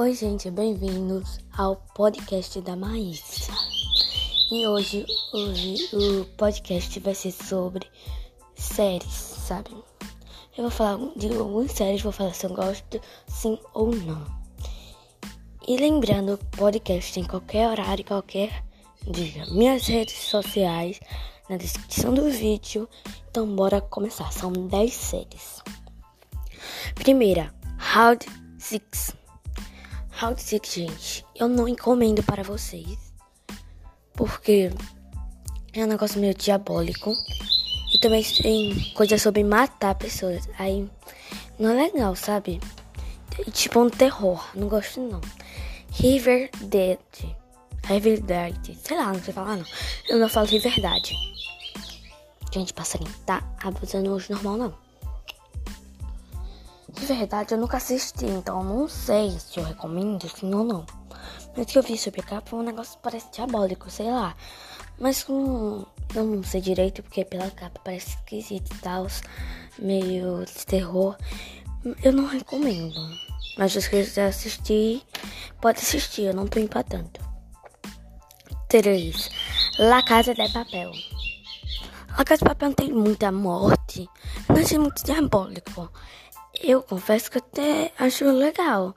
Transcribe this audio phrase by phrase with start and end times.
[0.00, 3.52] Oi, gente, bem-vindos ao podcast da Maísa.
[4.50, 7.86] E hoje, hoje o podcast vai ser sobre
[8.54, 9.68] séries, sabe?
[10.56, 14.24] Eu vou falar de algumas séries, vou falar se eu gosto, sim ou não.
[15.68, 18.64] E lembrando, podcast em qualquer horário, qualquer
[19.06, 19.44] dia.
[19.50, 20.98] Minhas redes sociais
[21.46, 22.88] na descrição do vídeo.
[23.30, 24.32] Então, bora começar.
[24.32, 25.62] São 10 séries.
[26.94, 28.24] Primeira, Round
[28.58, 29.19] 6.
[30.20, 32.98] Round 6, gente, eu não encomendo para vocês.
[34.12, 34.70] Porque
[35.72, 37.14] é um negócio meio diabólico.
[37.94, 40.46] E também tem coisa sobre matar pessoas.
[40.58, 40.86] Aí
[41.58, 42.60] não é legal, sabe?
[43.50, 44.46] Tipo um terror.
[44.54, 45.22] Não gosto não.
[45.90, 46.98] River Dead.
[47.84, 48.76] River Dead.
[48.76, 49.66] Sei lá, não sei falar não.
[50.06, 51.14] Eu não falo de verdade.
[52.52, 54.89] Gente, passarinho, tá abusando hoje normal não.
[57.00, 60.84] De verdade, eu nunca assisti, então eu não sei se eu recomendo, sim ou não.
[61.56, 64.36] Mas que eu vi sobre capa foi um negócio que parece diabólico, sei lá.
[64.98, 65.86] Mas com.
[66.14, 69.06] Eu não sei direito, porque pela capa parece esquisito e tal.
[69.78, 71.16] Meio de terror.
[72.02, 73.00] Eu não recomendo.
[73.56, 75.02] Mas se você quiser assistir,
[75.58, 77.18] pode assistir, eu não tô empatando.
[78.68, 79.30] 3.
[79.78, 80.92] La Casa de Papel.
[82.16, 84.06] La Casa de Papel não tem muita morte.
[84.48, 85.90] Não achei muito diabólico.
[86.62, 88.94] Eu confesso que até acho legal.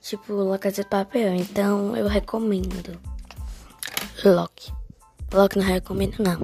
[0.00, 1.34] Tipo, La de Papel.
[1.34, 2.98] Então eu recomendo.
[4.24, 4.72] Loki.
[5.32, 6.38] Loki não recomendo não.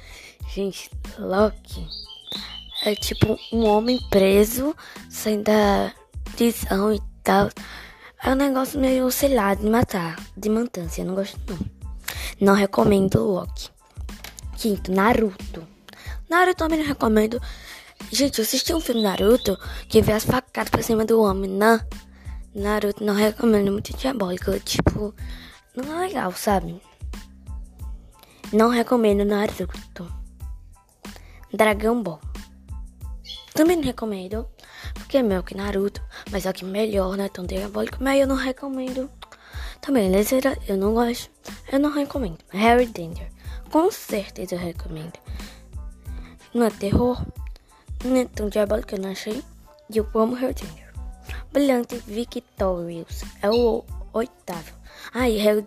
[0.48, 1.86] Gente, Loki
[2.84, 4.74] é tipo um homem preso,
[5.10, 5.92] saindo da
[6.34, 7.50] prisão e tal.
[8.22, 11.04] É um negócio meio, sei lá, de matar, de mantância.
[11.04, 11.58] Não gosto não.
[12.40, 13.70] Não recomendo Loki.
[14.56, 15.66] Quinto, Naruto.
[16.28, 17.40] Naruto também não recomendo.
[18.10, 21.50] Gente, eu assisti um filme Naruto que vê as facadas pra cima do homem.
[21.50, 21.80] Não.
[22.54, 24.58] Naruto não recomendo, é muito diabólico.
[24.60, 25.14] Tipo,
[25.74, 26.80] não é legal, sabe?
[28.52, 30.12] Não recomendo Naruto.
[31.52, 32.20] Dragão Ball.
[33.54, 34.46] Também não recomendo.
[34.94, 36.02] Porque é melhor que Naruto.
[36.30, 37.28] Mas é que melhor, né?
[37.28, 37.98] Tão diabólico.
[38.00, 39.10] Mas eu não recomendo.
[39.80, 41.30] Também, Lezeira, eu não gosto.
[41.70, 42.38] Eu não recomendo.
[42.50, 43.30] Harry Danger.
[43.70, 45.18] Com certeza eu recomendo.
[46.54, 47.24] Não é terror?
[48.04, 49.42] Não é tão diabólico que eu não achei.
[49.90, 50.92] E eu amo Harry Danger.
[51.50, 53.22] Brilhante Victorious.
[53.40, 53.82] É o
[54.12, 54.72] oitavo.
[55.12, 55.62] Ah, e Harry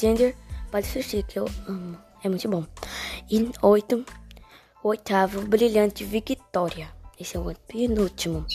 [0.72, 1.98] pode assistir, que eu amo.
[2.24, 2.64] É muito bom.
[3.30, 4.06] E oito,
[4.84, 6.90] oitavo, Brilhante Victoria.
[7.20, 8.46] Esse é o penúltimo.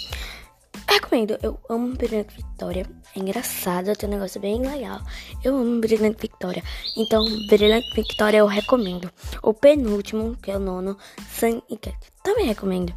[0.88, 2.86] Recomendo, eu amo Brilhante Victoria.
[3.16, 5.00] É engraçado, tem um negócio bem legal.
[5.42, 6.62] Eu amo Brilhante Victoria.
[6.96, 9.10] Então, Brilhante Victoria eu recomendo.
[9.42, 10.96] O penúltimo, que é o nono,
[11.30, 11.98] Sun e Cat.
[12.22, 12.94] Também recomendo.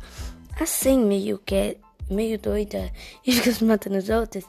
[0.60, 1.78] Assim, meio que é
[2.10, 2.92] meio doida
[3.26, 4.46] e fica se matando os outros.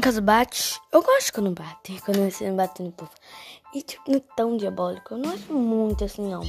[0.00, 3.12] Caso bate, eu gosto quando bate, quando você bate no povo.
[3.72, 6.42] E tipo, não é tão diabólico, eu não acho muito assim não.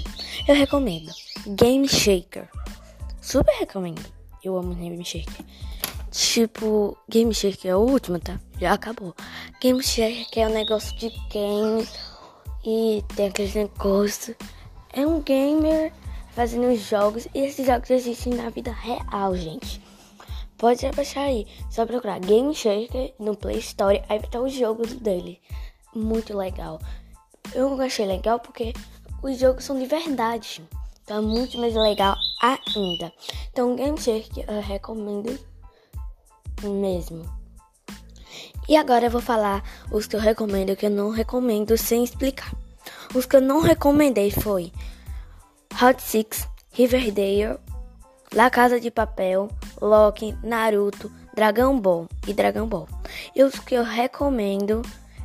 [0.48, 1.12] Eu recomendo.
[1.48, 2.50] Game Shaker.
[3.22, 4.04] Super recomendo.
[4.44, 5.46] Eu amo Game Shaker.
[6.12, 8.40] Tipo, Game Shaker é o último, tá?
[8.60, 9.16] Já acabou.
[9.60, 11.92] Game Shaker é um negócio de games
[12.64, 14.36] e tem aqueles negócios.
[14.94, 15.92] É um gamer
[16.36, 19.82] fazendo jogos e esses jogos existem na vida real, gente.
[20.58, 25.42] Pode baixar aí, só procurar Game Shaker no Play Store, aí estar o jogo dele.
[25.96, 26.80] Muito legal.
[27.54, 28.74] Eu achei legal porque
[29.24, 30.62] os jogos são de verdade.
[31.04, 33.14] Então é muito mais legal ainda.
[33.52, 35.40] Então Game Shaker eu recomendo
[36.64, 37.24] mesmo.
[38.68, 42.04] E agora eu vou falar os que eu recomendo e que eu não recomendo sem
[42.04, 42.54] explicar.
[43.14, 44.72] Os que eu não recomendei foi
[45.82, 47.60] Hot Six, Riverdale,
[48.34, 49.50] La Casa de Papel,
[49.82, 52.88] Loki, Naruto, Dragon Ball e Dragon Ball.
[53.36, 54.82] E os que eu recomendo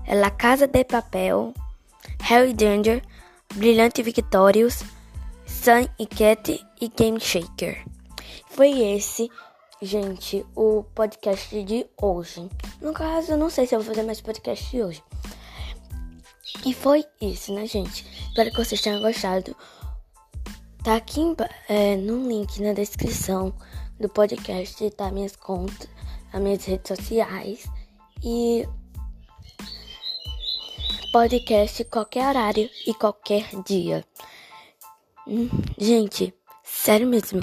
[0.07, 1.55] é La Casa de Papel,
[2.23, 3.01] Harry Danger,
[3.55, 4.83] Brilhante Victorious,
[5.47, 7.85] Sun e Cat e Game Shaker.
[8.49, 9.31] Foi esse,
[9.81, 12.49] gente, o podcast de hoje.
[12.81, 15.03] No caso, eu não sei se eu vou fazer mais podcast de hoje.
[16.67, 18.05] E foi isso, né, gente?
[18.29, 19.57] Espero que vocês tenham gostado.
[20.83, 21.21] Tá aqui
[21.69, 23.53] é, no link na descrição
[23.99, 25.87] do podcast, tá minhas contas,
[26.33, 27.67] as minhas redes sociais
[28.25, 28.67] e
[31.13, 34.03] podcast qualquer horário e qualquer dia.
[35.29, 36.33] Hum, gente,
[36.65, 37.43] sério mesmo,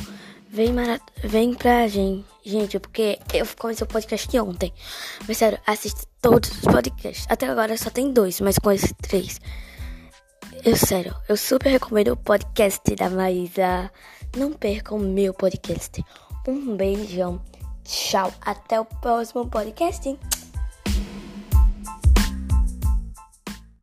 [0.50, 4.74] vem, marat vem pra gente, gente, porque eu comecei o podcast ontem.
[5.28, 7.28] Mas sério, assiste todos os podcasts.
[7.30, 9.40] Até agora só tem dois, mas com esses três.
[10.64, 13.92] Eu, sério, eu super recomendo o podcast da Maísa.
[14.36, 16.04] Não percam o meu podcast.
[16.48, 17.42] Um beijão.
[17.84, 18.34] Tchau.
[18.42, 20.18] Até o próximo podcast.